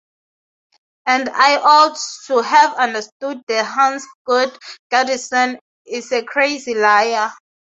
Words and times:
And 1.05 1.29
I 1.29 1.57
ought 1.57 1.95
to 2.25 2.39
have 2.41 2.73
understood 2.73 3.43
that 3.47 3.65
Hans 3.67 4.03
Gude 4.25 4.57
Gudesen 4.91 5.59
is 5.85 6.11
a 6.11 6.23
crazy 6.23 6.73
liar. 6.73 7.31